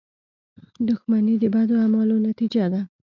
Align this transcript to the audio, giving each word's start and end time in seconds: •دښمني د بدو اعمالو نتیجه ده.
•دښمني 0.87 1.35
د 1.39 1.43
بدو 1.53 1.73
اعمالو 1.83 2.15
نتیجه 2.27 2.65
ده. 2.73 2.81